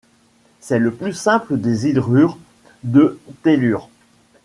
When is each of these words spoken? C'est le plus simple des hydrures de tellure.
C'est 0.61 0.79
le 0.79 0.91
plus 0.91 1.13
simple 1.13 1.59
des 1.59 1.87
hydrures 1.87 2.39
de 2.83 3.19
tellure. 3.43 3.87